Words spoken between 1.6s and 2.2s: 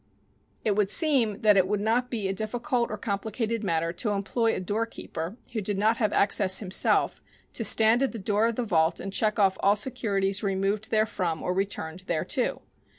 would not